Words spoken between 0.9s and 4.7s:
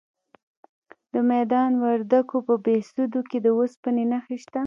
د میدان وردګو په بهسودو کې د اوسپنې نښې شته.